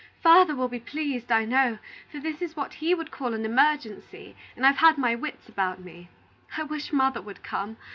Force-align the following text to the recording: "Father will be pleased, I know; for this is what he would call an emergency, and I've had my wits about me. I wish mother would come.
"Father 0.23 0.55
will 0.55 0.67
be 0.67 0.79
pleased, 0.79 1.31
I 1.31 1.45
know; 1.45 1.77
for 2.11 2.19
this 2.19 2.41
is 2.41 2.55
what 2.55 2.73
he 2.73 2.95
would 2.95 3.11
call 3.11 3.35
an 3.35 3.45
emergency, 3.45 4.35
and 4.55 4.65
I've 4.65 4.77
had 4.77 4.97
my 4.97 5.13
wits 5.13 5.47
about 5.47 5.79
me. 5.79 6.09
I 6.57 6.63
wish 6.63 6.91
mother 6.91 7.21
would 7.21 7.43
come. 7.43 7.77